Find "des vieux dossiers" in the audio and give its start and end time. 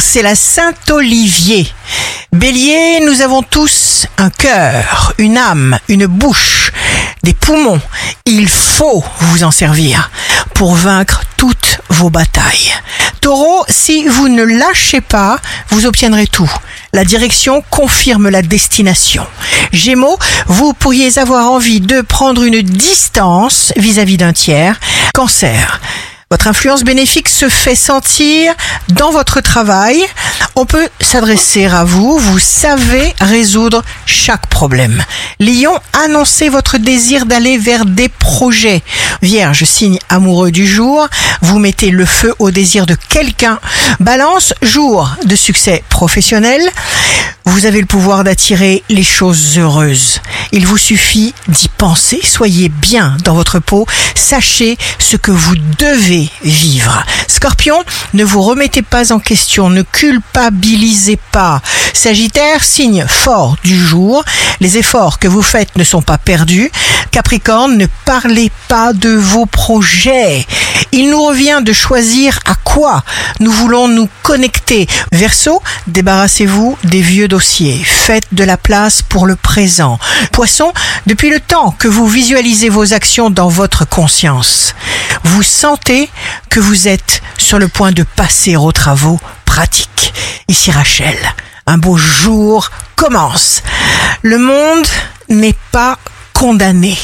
76.84-77.82